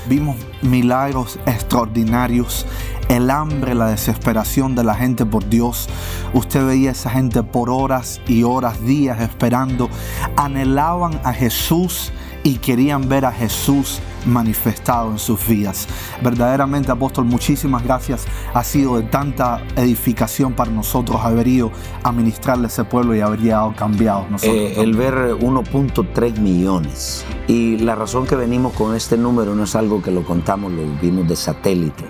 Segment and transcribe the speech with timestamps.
[0.09, 2.65] Vimos milagros extraordinarios,
[3.09, 5.87] el hambre, la desesperación de la gente por Dios.
[6.33, 9.89] Usted veía a esa gente por horas y horas, días esperando.
[10.35, 12.11] Anhelaban a Jesús
[12.47, 15.85] y querían ver a Jesús manifestado en sus vidas.
[16.23, 18.25] Verdaderamente, apóstol, muchísimas gracias.
[18.53, 23.19] Ha sido de tanta edificación para nosotros haber ido a ministrarle a ese pueblo y
[23.19, 24.55] haber llegado cambiados nosotros.
[24.55, 27.25] Eh, el ver 1.3 millones.
[27.49, 30.83] Y la razón que venimos con este número no es algo que lo contamos, lo
[31.01, 32.05] vimos de satélite.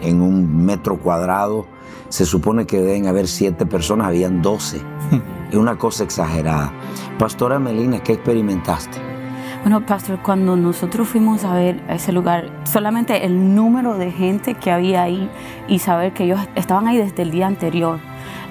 [0.00, 1.66] En un metro cuadrado
[2.08, 4.80] se supone que deben haber siete personas, habían 12.
[5.50, 6.72] es una cosa exagerada.
[7.18, 9.11] Pastora Melina, ¿qué experimentaste?
[9.62, 14.72] Bueno, pastor, cuando nosotros fuimos a ver ese lugar, solamente el número de gente que
[14.72, 15.30] había ahí
[15.68, 18.00] y saber que ellos estaban ahí desde el día anterior.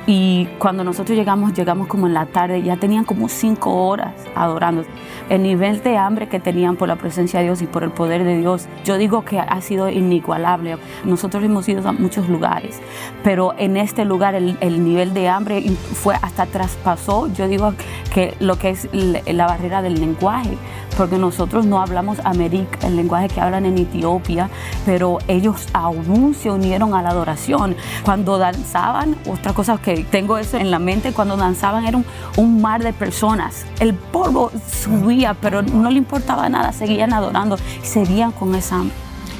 [0.08, 4.84] Y cuando nosotros llegamos, llegamos como en la tarde, ya tenían como cinco horas adorando.
[5.30, 8.24] El nivel de hambre que tenían por la presencia de Dios y por el poder
[8.24, 10.78] de Dios, yo digo que ha sido inigualable.
[11.06, 12.82] Nosotros hemos ido a muchos lugares,
[13.24, 15.62] pero en este lugar el, el nivel de hambre
[15.94, 17.74] fue hasta traspasó, yo digo
[18.14, 18.90] que lo que es
[19.28, 20.58] la barrera del lenguaje,
[21.02, 24.52] porque nosotros no hablamos américa, el lenguaje que hablan en Etiopía,
[24.86, 27.76] pero ellos aún se unieron a la adoración.
[28.06, 32.06] Cuando danzaban, otra cosa que tengo eso en la mente, cuando danzaban era un,
[32.38, 33.66] un mar de personas.
[33.80, 38.84] El polvo subía, pero no le importaba nada, seguían adorando, seguían con esa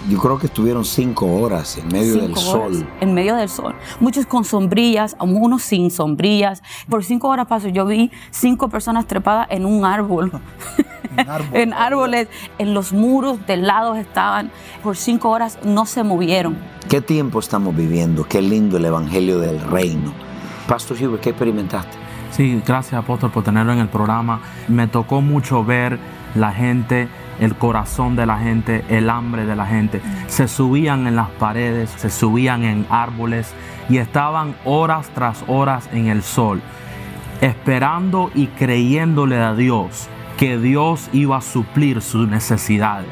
[0.10, 2.88] yo creo que estuvieron cinco horas en medio del sol.
[3.00, 3.76] En medio del sol.
[4.00, 6.64] Muchos con sombrillas, unos sin sombrillas.
[6.90, 10.32] Por cinco horas paso, yo vi cinco personas trepadas en un árbol.
[11.54, 14.52] en, árboles, en los muros del lado estaban.
[14.84, 16.58] Por cinco horas no se movieron.
[16.90, 18.26] ¿Qué tiempo estamos viviendo?
[18.28, 20.14] Qué lindo el Evangelio del Reino.
[20.68, 21.98] Pastor Hubert, ¿qué experimentaste?
[22.32, 24.42] Sí, gracias apóstol por tenerlo en el programa.
[24.68, 26.00] Me tocó mucho ver
[26.36, 27.10] la gente
[27.42, 30.02] el corazón de la gente, el hambre de la gente.
[30.28, 33.54] Se subían en las paredes, se subían en árboles
[33.90, 36.62] y estaban horas tras horas en el sol,
[37.42, 40.08] esperando y creyéndole a Dios
[40.38, 43.08] que Dios iba a suplir sus necesidades.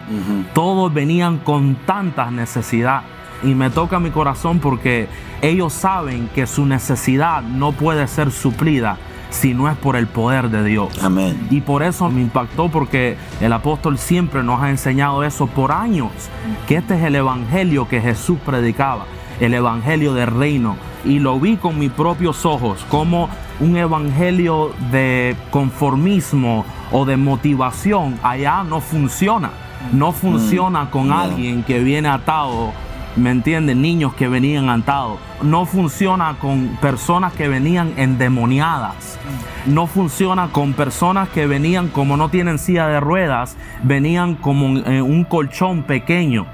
[0.53, 3.05] Todos venían con tantas necesidades
[3.43, 5.07] y me toca mi corazón porque
[5.41, 8.97] ellos saben que su necesidad no puede ser suplida
[9.29, 11.01] si no es por el poder de Dios.
[11.03, 11.47] Amén.
[11.49, 16.11] Y por eso me impactó porque el apóstol siempre nos ha enseñado eso por años,
[16.67, 19.05] que este es el evangelio que Jesús predicaba,
[19.39, 20.75] el evangelio del reino.
[21.05, 23.29] Y lo vi con mis propios ojos como
[23.61, 29.51] un evangelio de conformismo o de motivación allá no funciona.
[29.93, 31.21] no funciona con Yeah.
[31.21, 32.73] alguien que viene atado,
[33.15, 33.81] ¿me entienden?
[33.81, 35.19] Niños que venían atados.
[35.41, 39.17] No funciona con personas que venían endemoniadas.
[39.65, 45.23] No funciona con personas que venían como no tienen silla de ruedas, venían como un
[45.25, 46.45] colchón pequeño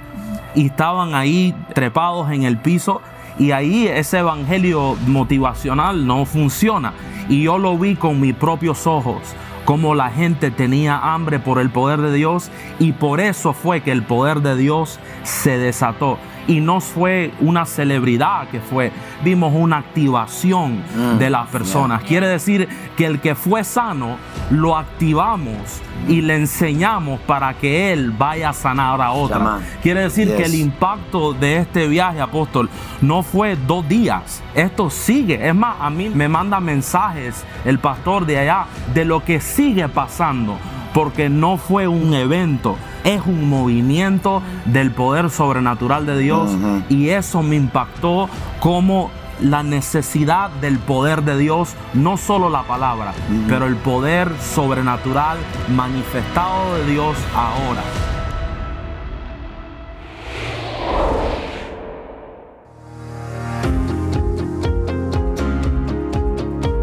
[0.55, 3.01] y estaban ahí trepados en el piso
[3.37, 6.93] y ahí ese evangelio motivacional no funciona.
[7.29, 9.21] Y yo lo vi con mis propios ojos,
[9.65, 12.49] como la gente tenía hambre por el poder de Dios
[12.79, 16.17] y por eso fue que el poder de Dios se desató.
[16.47, 18.91] Y no fue una celebridad que fue,
[19.23, 20.65] vimos una activación
[20.95, 22.03] Mm, de las personas.
[22.03, 24.17] Quiere decir que el que fue sano
[24.49, 29.59] lo activamos y le enseñamos para que él vaya a sanar a otra.
[29.81, 32.69] Quiere decir que el impacto de este viaje, apóstol,
[33.01, 34.41] no fue dos días.
[34.53, 35.47] Esto sigue.
[35.47, 39.87] Es más, a mí me manda mensajes el pastor de allá de lo que sigue
[39.89, 40.57] pasando.
[40.95, 46.49] Porque no fue un evento, es un movimiento del poder sobrenatural de Dios.
[46.89, 48.29] Y eso me impactó
[48.61, 49.11] como
[49.41, 53.13] la necesidad del poder de Dios, no solo la palabra,
[53.49, 55.37] pero el poder sobrenatural
[55.75, 57.83] manifestado de Dios ahora.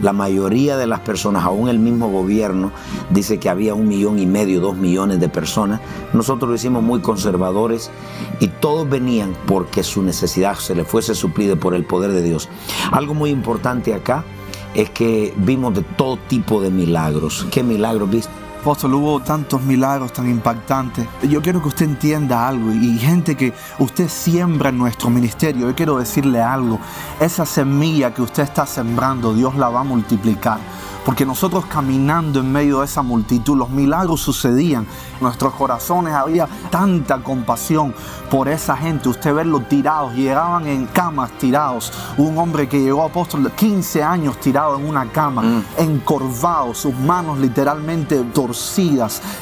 [0.02, 2.70] La mayoría de las personas, aún el mismo gobierno,
[3.10, 5.80] dice que había un millón y medio, dos millones de personas.
[6.12, 7.90] Nosotros lo hicimos muy conservadores
[8.38, 12.48] y todos venían porque su necesidad se le fuese suplida por el poder de Dios.
[12.92, 14.24] Algo muy importante acá
[14.74, 17.46] es que vimos de todo tipo de milagros.
[17.50, 18.32] ¿Qué milagros viste?
[18.60, 21.08] Apóstol, hubo tantos milagros tan impactantes.
[21.22, 25.66] Yo quiero que usted entienda algo y gente que usted siembra en nuestro ministerio.
[25.68, 26.78] Yo quiero decirle algo.
[27.18, 30.58] Esa semilla que usted está sembrando, Dios la va a multiplicar.
[31.06, 34.82] Porque nosotros caminando en medio de esa multitud, los milagros sucedían.
[35.14, 37.94] En nuestros corazones había tanta compasión
[38.30, 39.08] por esa gente.
[39.08, 41.90] Usted verlos tirados, llegaban en camas tirados.
[42.18, 48.22] Un hombre que llegó apóstol 15 años tirado en una cama, encorvado, sus manos literalmente
[48.24, 48.49] torcidas.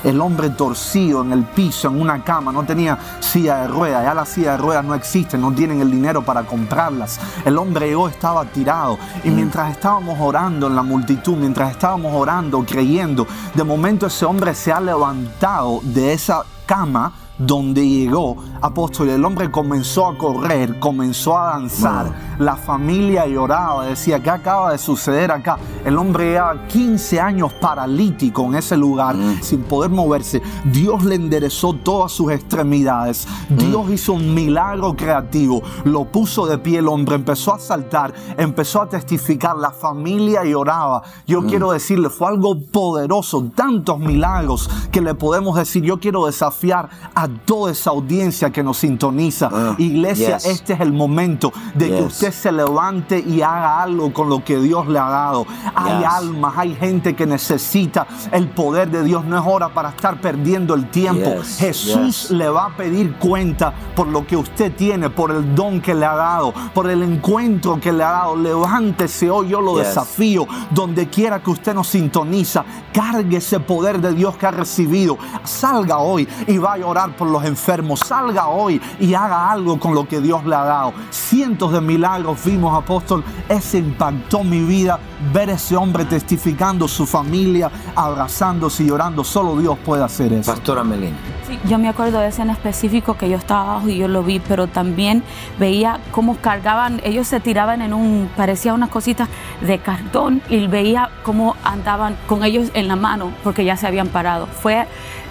[0.05, 4.05] El hombre torcido en el piso, en una cama, no tenía silla de ruedas.
[4.05, 7.21] Ya las sillas de ruedas no existen, no tienen el dinero para comprarlas.
[7.45, 8.99] El hombre llegó, estaba tirado.
[9.25, 14.55] Y mientras estábamos orando en la multitud, mientras estábamos orando, creyendo, de momento ese hombre
[14.55, 21.39] se ha levantado de esa cama donde llegó, apóstol, el hombre comenzó a correr, comenzó
[21.39, 25.59] a danzar, la familia lloraba, decía, ¿qué acaba de suceder acá?
[25.85, 30.43] El hombre llevaba 15 años paralítico en ese lugar, sin poder moverse.
[30.65, 33.27] Dios le enderezó todas sus extremidades.
[33.49, 38.83] Dios hizo un milagro creativo, lo puso de pie el hombre, empezó a saltar, empezó
[38.83, 41.03] a testificar, la familia lloraba.
[41.27, 46.89] Yo quiero decirle, fue algo poderoso, tantos milagros que le podemos decir, yo quiero desafiar
[47.15, 49.49] a toda esa audiencia que nos sintoniza.
[49.53, 50.47] Ah, Iglesia, yes.
[50.47, 54.45] este es el momento de que usted usted se levante y haga algo con lo
[54.45, 55.47] que Dios le ha dado.
[55.75, 56.07] Hay Yes.
[56.07, 59.25] almas, hay gente que necesita el poder de Dios.
[59.25, 61.37] No es hora para estar perdiendo el tiempo.
[61.37, 62.31] Yes, Jesús yes.
[62.31, 66.05] le va a pedir cuenta por lo que usted tiene, por el don que le
[66.05, 68.37] ha dado, por el encuentro que le ha dado.
[68.37, 70.47] Levántese hoy, yo lo desafío.
[70.71, 75.17] Donde quiera que usted nos sintoniza, cargue ese poder de Dios que ha recibido.
[75.45, 78.01] Salga hoy y vaya a orar por los enfermos.
[78.01, 80.93] Salga hoy y haga algo con lo que Dios le ha dado.
[81.11, 83.25] Cientos de milagros vimos, apóstol.
[83.49, 84.99] Ese impactó mi vida.
[85.33, 89.25] Ver ese hombre testificando su familia, abrazándose y llorando.
[89.25, 90.53] Solo Dios puede hacer eso.
[90.53, 91.17] Pastora Melina.
[91.47, 94.23] Sí, yo me acuerdo de ese en específico que yo estaba abajo y yo lo
[94.23, 95.23] vi, pero también
[95.59, 99.29] veía cómo cargaban, ellos se tiraban en un, parecía unas cositas
[99.61, 104.09] de cartón y veía cómo andaban con ellos en la mano porque ya se habían
[104.09, 104.47] parado.
[104.47, 104.87] Fue,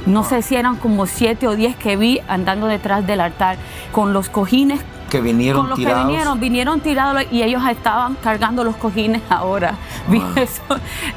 [0.05, 3.57] no sé si eran como siete o diez que vi andando detrás del altar
[3.91, 4.81] con los cojines.
[5.09, 6.01] Que vinieron con los tirados.
[6.01, 9.75] que vinieron, vinieron tirados y ellos estaban cargando los cojines ahora.
[10.09, 10.21] Wow.
[10.35, 10.61] Eso,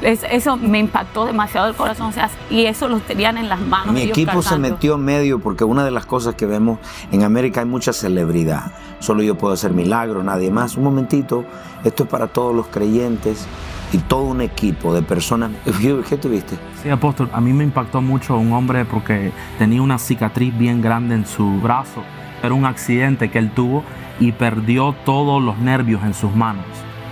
[0.01, 2.07] es- eso me impactó demasiado el corazón.
[2.07, 3.93] O sea, y eso los tenían en las manos.
[3.93, 6.79] Mi ellos equipo se metió en medio porque una de las cosas que vemos
[7.11, 8.71] en América hay mucha celebridad.
[8.99, 10.77] Solo yo puedo hacer milagros, nadie más.
[10.77, 11.43] Un momentito,
[11.83, 13.45] esto es para todos los creyentes
[13.91, 15.51] y todo un equipo de personas.
[16.09, 16.57] ¿Qué tuviste?
[16.81, 21.15] Sí, apóstol, a mí me impactó mucho un hombre porque tenía una cicatriz bien grande
[21.15, 22.03] en su brazo.
[22.43, 23.83] Era un accidente que él tuvo
[24.19, 26.65] y perdió todos los nervios en sus manos.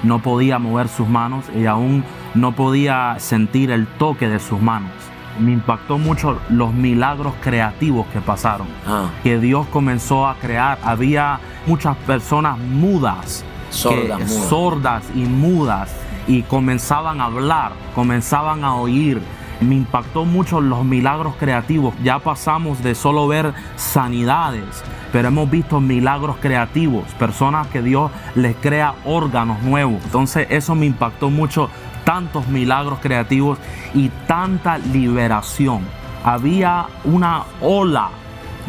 [0.04, 2.04] No podía mover sus manos y aún
[2.36, 4.92] no podía sentir el toque de sus manos.
[5.40, 10.78] Me impactó mucho los milagros creativos que pasaron Ah, que Dios comenzó a crear.
[10.84, 14.46] Había muchas personas mudas, Sordas, que- mudas.
[14.50, 15.96] sordas y mudas,
[16.28, 19.22] y comenzaban a hablar, comenzaban a oír.
[19.62, 21.94] Me impactó mucho los milagros creativos.
[22.04, 28.56] Ya pasamos de solo ver sanidades, pero hemos visto milagros creativos, personas que Dios les
[28.56, 30.02] crea órganos nuevos.
[30.06, 31.70] Entonces eso me impactó mucho,
[32.06, 33.60] tantos milagros creativos
[33.94, 35.82] y tanta liberación.
[36.24, 38.10] Había una ola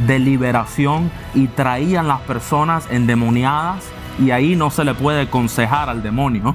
[0.07, 3.85] de liberación y traían las personas endemoniadas
[4.21, 6.55] y ahí no se le puede aconsejar al demonio.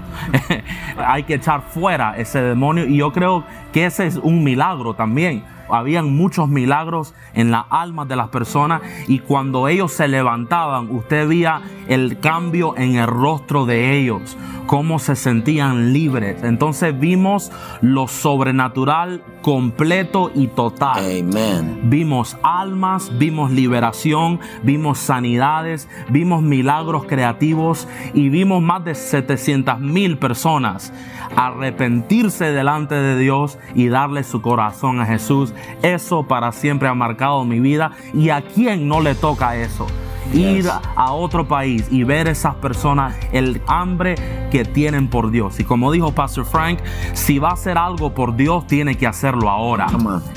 [0.98, 3.44] Hay que echar fuera ese demonio y yo creo
[3.74, 5.44] que ese es un milagro también.
[5.70, 11.28] Habían muchos milagros en las almas de las personas y cuando ellos se levantaban, usted
[11.28, 16.44] veía el cambio en el rostro de ellos, cómo se sentían libres.
[16.44, 20.98] Entonces vimos lo sobrenatural completo y total.
[21.00, 21.82] Amen.
[21.84, 30.18] Vimos almas, vimos liberación, vimos sanidades, vimos milagros creativos y vimos más de 700 mil
[30.18, 30.92] personas
[31.36, 35.54] arrepentirse delante de Dios y darle su corazón a Jesús.
[35.82, 39.88] Eso para siempre ha marcado mi vida y a quién no le toca eso.
[40.34, 44.16] Ir a otro país y ver esas personas el hambre
[44.52, 45.60] que tienen por Dios.
[45.60, 46.80] Y como dijo Pastor Frank,
[47.14, 49.88] si va a hacer algo por Dios, tiene que hacerlo ahora.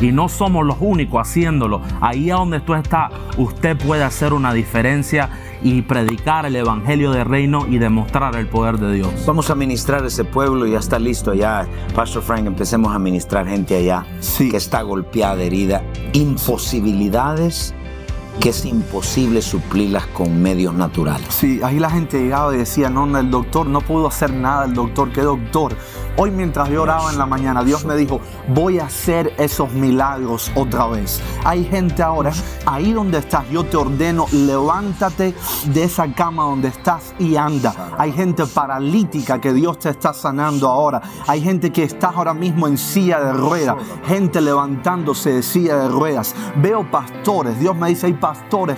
[0.00, 1.80] Y no somos los únicos haciéndolo.
[2.00, 5.30] Ahí a donde tú estás, usted puede hacer una diferencia
[5.62, 9.10] y predicar el evangelio del reino y demostrar el poder de Dios.
[9.26, 11.66] Vamos a ministrar ese pueblo, ya está listo ya.
[11.94, 14.50] Pastor Frank, empecemos a ministrar gente allá Sí.
[14.50, 15.82] que está golpeada, herida.
[16.12, 17.74] Imposibilidades
[18.40, 21.26] que es imposible suplirlas con medios naturales.
[21.30, 24.74] Sí, ahí la gente llegaba y decía, no, el doctor no pudo hacer nada, el
[24.74, 25.76] doctor, ¿qué doctor?
[26.16, 30.50] Hoy mientras yo oraba en la mañana, Dios me dijo, voy a hacer esos milagros
[30.54, 31.20] otra vez.
[31.44, 32.32] Hay gente ahora,
[32.66, 35.34] ahí donde estás, yo te ordeno, levántate
[35.66, 37.94] de esa cama donde estás y anda.
[37.98, 41.00] Hay gente paralítica que Dios te está sanando ahora.
[41.26, 43.76] Hay gente que está ahora mismo en silla de ruedas,
[44.06, 46.34] gente levantándose de silla de ruedas.
[46.56, 48.27] Veo pastores, Dios me dice, hay pastores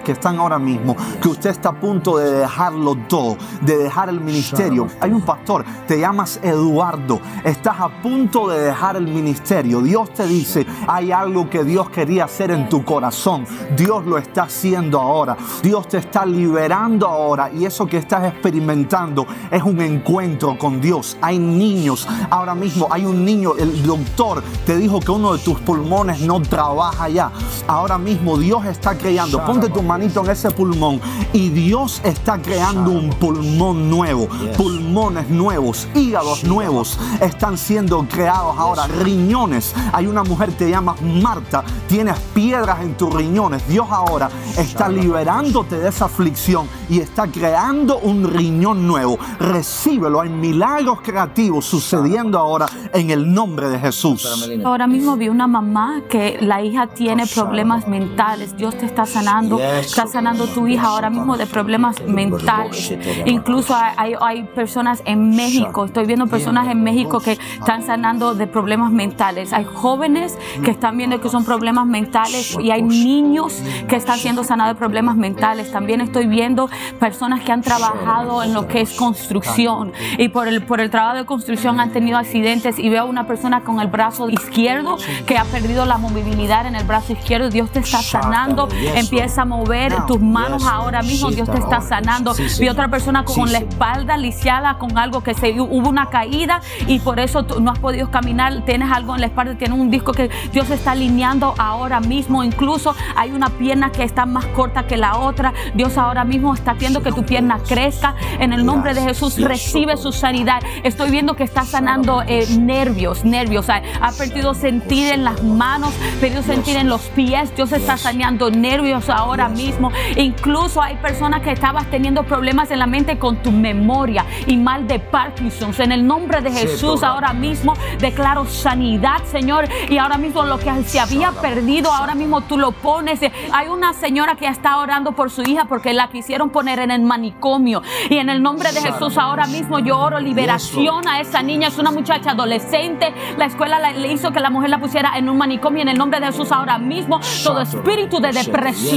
[0.05, 4.21] que están ahora mismo, que usted está a punto de dejarlo todo, de dejar el
[4.21, 4.87] ministerio.
[5.01, 9.81] Hay un pastor, te llamas Eduardo, estás a punto de dejar el ministerio.
[9.81, 13.47] Dios te dice, hay algo que Dios quería hacer en tu corazón.
[13.77, 15.37] Dios lo está haciendo ahora.
[15.63, 21.17] Dios te está liberando ahora y eso que estás experimentando es un encuentro con Dios.
[21.21, 25.59] Hay niños, ahora mismo hay un niño, el doctor te dijo que uno de tus
[25.61, 27.31] pulmones no trabaja ya.
[27.67, 31.01] Ahora mismo Dios está creando, ponte tu manito en ese pulmón.
[31.33, 38.87] Y Dios está creando un pulmón nuevo, pulmones nuevos, hígados nuevos están siendo creados ahora,
[38.87, 39.75] riñones.
[39.93, 43.67] Hay una mujer te llamas Marta, tienes piedras en tus riñones.
[43.69, 49.19] Dios ahora está liberándote de esa aflicción y está creando un riñón nuevo.
[49.39, 54.49] Recíbelo, hay milagros creativos sucediendo ahora en el nombre de Jesús.
[54.65, 58.57] Ahora mismo vi una mamá que la hija tiene problemas mentales.
[58.57, 62.95] Dios te está sanando sanando, está sanando tu hija ahora mismo de problemas mentales.
[63.27, 68.47] Incluso hay, hay personas en México, estoy viendo personas en México que están sanando de
[68.47, 69.53] problemas mentales.
[69.53, 74.45] Hay jóvenes que están viendo que son problemas mentales y hay niños que están siendo
[74.45, 75.71] sanados de problemas mentales.
[75.71, 76.69] También estoy viendo
[76.99, 81.17] personas que han trabajado en lo que es construcción y por el, por el trabajo
[81.17, 84.97] de construcción han tenido accidentes y veo una persona con el brazo izquierdo
[85.27, 87.49] que ha perdido la movilidad en el brazo izquierdo.
[87.49, 88.69] Dios te está sanando.
[88.95, 91.31] Empieza a mover tus manos ahora mismo.
[91.31, 92.33] Dios te está sanando.
[92.59, 97.01] Vi otra persona con la espalda lisiada con algo que se hubo una caída y
[97.01, 98.65] por eso tú no has podido caminar.
[98.65, 102.43] Tienes algo en la espalda, tienes un disco que Dios está alineando ahora mismo.
[102.43, 105.53] Incluso hay una pierna que está más corta que la otra.
[105.75, 108.15] Dios ahora mismo está haciendo que tu pierna crezca.
[108.39, 110.63] En el nombre de Jesús recibe su sanidad.
[110.83, 113.69] Estoy viendo que está sanando eh, nervios, nervios.
[113.69, 117.55] Ha perdido sentir en las manos, perdido sentir en los pies.
[117.55, 119.91] Dios está sanando nervios ahora mismo.
[120.17, 124.87] Incluso hay personas que estabas teniendo problemas en la mente con tu memoria y mal
[124.87, 125.73] de Parkinson.
[125.79, 129.67] En el nombre de Jesús ahora mismo declaro sanidad, Señor.
[129.89, 133.21] Y ahora mismo lo que se había perdido, ahora mismo tú lo pones.
[133.53, 137.03] Hay una señora que está orando por su hija porque la quisieron poner en el
[137.03, 137.83] manicomio.
[138.09, 141.69] Y en el nombre de Jesús ahora mismo yo oro liberación a esa niña.
[141.69, 143.13] Es una muchacha adolescente.
[143.39, 145.83] La escuela le hizo que la mujer la pusiera en un manicomio.
[145.83, 148.90] En el nombre de Jesús ahora mismo todo espíritu de depresión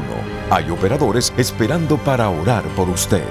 [0.50, 3.24] Hay operadores esperando para orar por usted.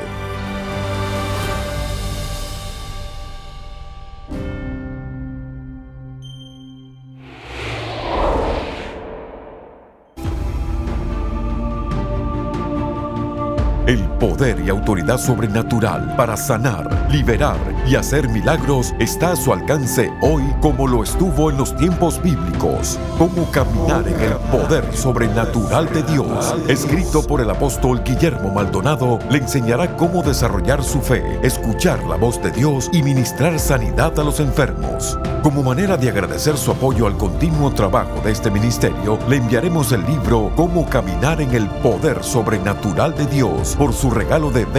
[13.88, 20.12] El poder y autoridad sobrenatural para sanar, liberar y hacer milagros está a su alcance
[20.20, 22.98] hoy como lo estuvo en los tiempos bíblicos.
[23.20, 26.56] Cómo caminar en el poder sobrenatural de Dios.
[26.68, 32.42] Escrito por el apóstol Guillermo Maldonado, le enseñará cómo desarrollar su fe, escuchar la voz
[32.42, 35.20] de Dios y ministrar sanidad a los enfermos.
[35.44, 40.04] Como manera de agradecer su apoyo al continuo trabajo de este ministerio, le enviaremos el
[40.06, 44.79] libro Cómo caminar en el poder sobrenatural de Dios por su regalo de 20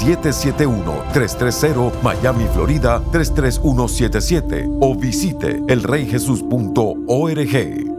[0.01, 7.91] 771-330 Miami, Florida 33177 o visite elreyjesus.org.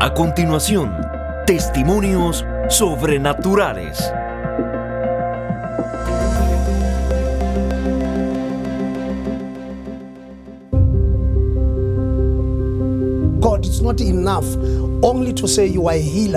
[0.00, 0.94] A continuación,
[1.46, 4.12] testimonios sobrenaturales.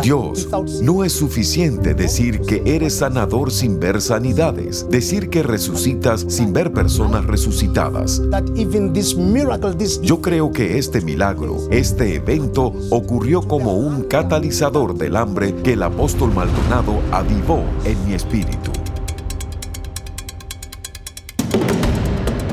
[0.01, 6.25] Dios, without no es suficiente decir que eres sanador sin ver sanidades, decir que resucitas
[6.27, 8.19] sin ver personas resucitadas.
[8.29, 14.03] that even this miracle, this Yo creo que este milagro, este evento, ocurrió como un
[14.03, 18.71] catalizador del hambre que el apóstol Maldonado avivó en mi espíritu.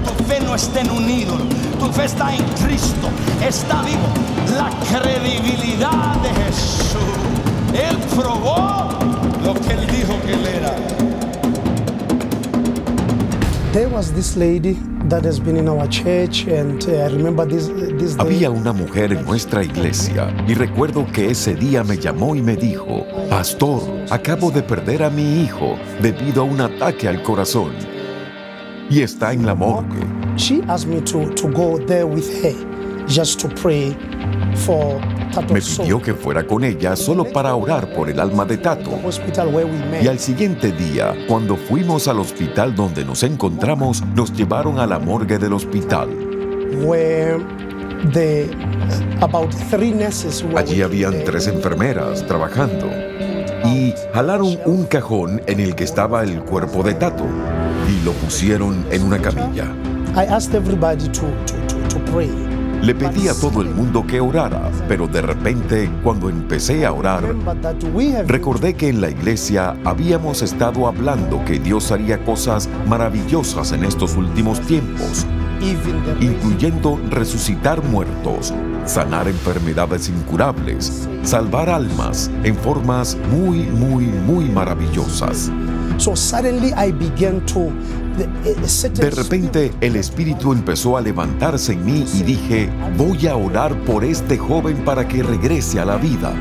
[0.05, 1.54] Tu fe no está en un ídolo,
[1.95, 3.09] fe está en Cristo,
[3.41, 4.09] está vivo.
[4.57, 7.01] La credibilidad de Jesús.
[7.73, 8.89] Él probó
[9.45, 10.75] lo que él dijo que él era.
[13.73, 14.77] There was this lady
[15.09, 18.25] that has been in our church, and uh, I remember this this day.
[18.25, 22.57] Había una mujer en nuestra iglesia y recuerdo que ese día me llamó y me
[22.57, 27.94] dijo, Pastor, acabo de perder a mi hijo debido a un ataque al corazón
[28.91, 30.01] y está en la morgue.
[30.37, 32.55] She asked me to, to go there with her
[33.07, 33.97] just to pray
[34.57, 35.01] for
[35.33, 38.99] Tato's Me pidió que fuera con ella solo para orar por el alma de Tato.
[40.03, 44.99] Y al siguiente día, cuando fuimos al hospital donde nos encontramos, nos llevaron a la
[44.99, 46.09] morgue del hospital.
[50.57, 52.91] Allí habían tres enfermeras trabajando
[53.75, 57.25] y jalaron un cajón en el que estaba el cuerpo de Tato
[57.89, 59.67] y lo pusieron en una camilla.
[62.83, 67.25] Le pedí a todo el mundo que orara, pero de repente, cuando empecé a orar,
[68.27, 74.17] recordé que en la iglesia habíamos estado hablando que Dios haría cosas maravillosas en estos
[74.17, 75.27] últimos tiempos,
[76.21, 78.53] incluyendo resucitar muertos,
[78.85, 85.51] sanar enfermedades incurables, salvar almas en formas muy, muy, muy maravillosas.
[88.95, 94.05] De repente el Espíritu empezó a levantarse en mí y dije, voy a orar por
[94.05, 96.33] este joven para que regrese a la vida.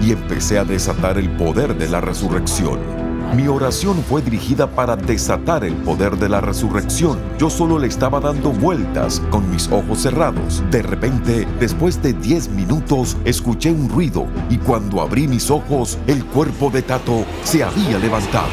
[0.00, 3.01] Y empecé a desatar el poder de la resurrección.
[3.34, 7.18] Mi oración fue dirigida para desatar el poder de la resurrección.
[7.38, 10.62] Yo solo le estaba dando vueltas con mis ojos cerrados.
[10.70, 16.26] De repente, después de 10 minutos, escuché un ruido y cuando abrí mis ojos, el
[16.26, 18.48] cuerpo de Tato se había levantado.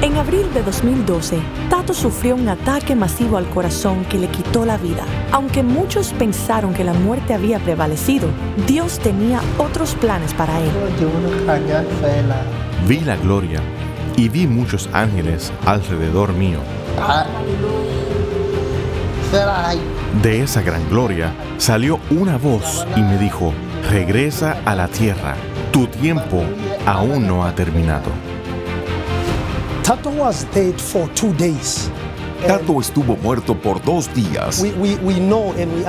[0.00, 4.78] En abril de 2012, Tato sufrió un ataque masivo al corazón que le quitó la
[4.78, 5.04] vida.
[5.30, 8.28] Aunque muchos pensaron que la muerte había prevalecido,
[8.66, 10.70] Dios tenía otros planes para él.
[12.88, 13.60] Vi la gloria
[14.20, 16.58] y vi muchos ángeles alrededor mío.
[20.22, 23.54] De esa gran gloria salió una voz y me dijo,
[23.88, 25.36] regresa a la tierra,
[25.72, 26.42] tu tiempo
[26.84, 28.10] aún no ha terminado.
[29.82, 31.90] Tato was dead for two days.
[32.46, 34.62] Tato estuvo muerto por dos días.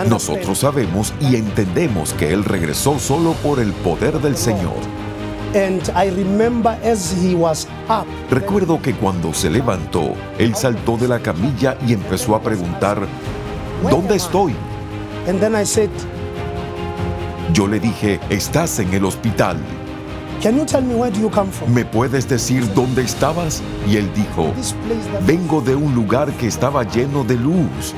[0.08, 4.80] Nosotros sabemos y entendemos que Él regresó solo por el poder del Señor.
[7.92, 13.06] Up, Recuerdo que cuando se levantó, Él saltó de la camilla y empezó a preguntar,
[13.90, 14.56] ¿dónde estoy?
[15.28, 15.90] and then I said,
[17.54, 19.58] Yo le dije, estás en el hospital.
[20.42, 21.72] Can you tell me where do you come from?
[21.74, 23.62] ¿Me puedes decir dónde estabas?
[23.88, 24.52] Y él dijo,
[25.28, 27.94] vengo de un lugar que estaba lleno de luz.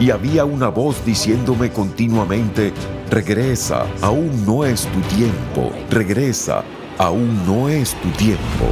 [0.00, 2.72] Y había una voz diciéndome continuamente,
[3.10, 6.64] regresa, aún no es tu tiempo, regresa,
[6.96, 8.66] aún no es tu tiempo.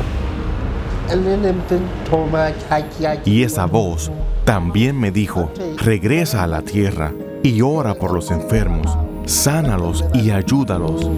[3.24, 4.10] Y esa voz
[4.44, 8.96] también me dijo, regresa a la tierra y ora por los enfermos,
[9.26, 11.08] sánalos y ayúdalos.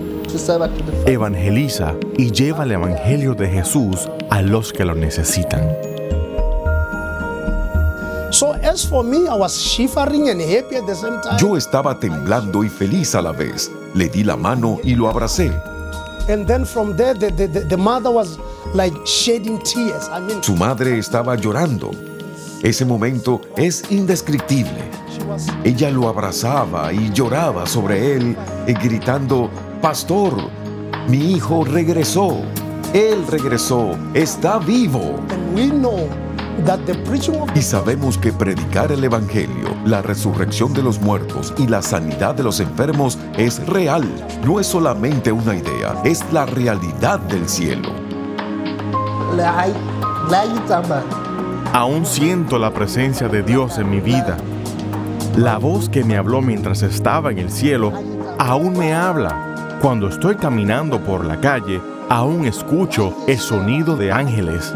[1.06, 5.76] Evangeliza y lleva el Evangelio de Jesús a los que lo necesitan.
[11.38, 13.70] Yo estaba temblando y feliz a la vez.
[13.94, 15.52] Le di la mano y lo abracé.
[18.74, 20.08] Like shedding tears.
[20.08, 21.90] I mean, Su madre estaba llorando.
[22.62, 24.90] Ese momento es indescriptible.
[25.64, 30.34] Ella lo abrazaba y lloraba sobre él, eh, gritando, Pastor,
[31.08, 32.42] mi hijo regresó.
[32.92, 35.16] Él regresó, está vivo.
[35.30, 36.08] and we know
[37.54, 42.42] Y sabemos que predicar el Evangelio, la resurrección de los muertos y la sanidad de
[42.42, 44.04] los enfermos es real.
[44.44, 48.01] No es solamente una idea, es la realidad del cielo.
[51.72, 54.36] Aún siento la presencia de Dios en mi vida.
[55.36, 57.92] La voz que me habló mientras estaba en el cielo
[58.38, 59.78] aún me habla.
[59.80, 64.74] Cuando estoy caminando por la calle, aún escucho el sonido de ángeles.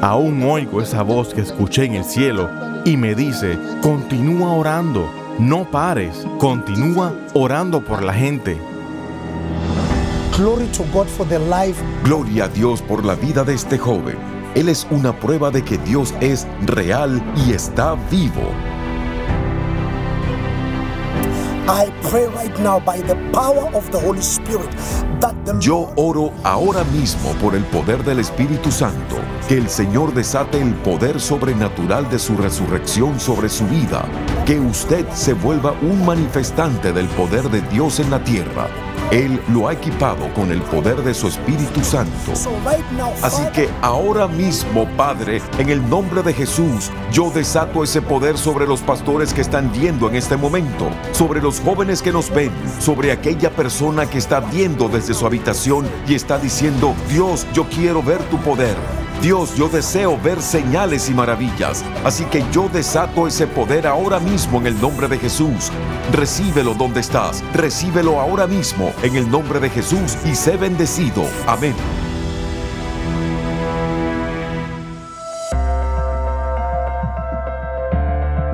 [0.00, 2.48] Aún oigo esa voz que escuché en el cielo
[2.84, 8.60] y me dice, continúa orando, no pares, continúa orando por la gente.
[10.36, 14.16] Glory to God for the life Gloria a Dios por la vida de este joven.
[14.54, 18.42] Él es una prueba de que Dios es real y está vivo.
[21.66, 24.70] I pray right now by the power of the Holy Spirit
[25.20, 29.16] that the Yo oro ahora mismo por el poder del Espíritu Santo,
[29.48, 34.04] que el Señor desate el poder sobrenatural de su resurrección sobre su vida,
[34.44, 38.68] que usted se vuelva un manifestante del poder de Dios en la tierra.
[39.14, 42.32] Él lo ha equipado con el poder de su Espíritu Santo.
[43.22, 48.66] Así que ahora mismo, Padre, en el nombre de Jesús, yo desato ese poder sobre
[48.66, 52.50] los pastores que están viendo en este momento, sobre los jóvenes que nos ven,
[52.80, 58.02] sobre aquella persona que está viendo desde su habitación y está diciendo, Dios, yo quiero
[58.02, 59.03] ver tu poder.
[59.22, 61.84] Dios, yo deseo ver señales y maravillas.
[62.04, 65.70] Así que yo desato ese poder ahora mismo en el nombre de Jesús.
[66.12, 67.42] Recíbelo donde estás.
[67.54, 71.24] Recíbelo ahora mismo en el nombre de Jesús y sé bendecido.
[71.46, 71.74] Amén.